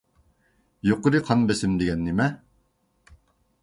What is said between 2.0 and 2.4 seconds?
نېمە؟